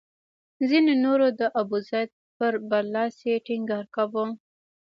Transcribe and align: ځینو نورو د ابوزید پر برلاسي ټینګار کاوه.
ځینو 0.69 0.93
نورو 1.05 1.27
د 1.39 1.41
ابوزید 1.61 2.09
پر 2.37 2.53
برلاسي 2.69 3.33
ټینګار 3.45 3.85
کاوه. 3.95 4.25